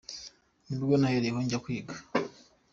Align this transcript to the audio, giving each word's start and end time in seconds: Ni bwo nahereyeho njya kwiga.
Ni 0.67 0.75
bwo 0.81 0.93
nahereyeho 0.99 1.39
njya 1.45 1.61
kwiga. 1.63 1.93